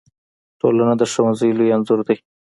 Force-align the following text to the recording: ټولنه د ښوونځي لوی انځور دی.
ټولنه 0.59 0.93
د 0.97 1.01
ښوونځي 1.11 1.49
لوی 1.57 1.69
انځور 1.75 1.99
دی. 2.07 2.17